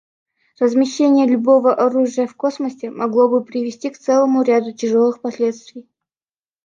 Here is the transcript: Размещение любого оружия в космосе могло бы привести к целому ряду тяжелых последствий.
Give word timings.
Размещение 0.59 1.27
любого 1.27 1.75
оружия 1.75 2.25
в 2.25 2.33
космосе 2.35 2.89
могло 2.89 3.29
бы 3.29 3.43
привести 3.45 3.91
к 3.91 3.99
целому 3.99 4.41
ряду 4.41 4.71
тяжелых 4.73 5.21
последствий. 5.21 5.87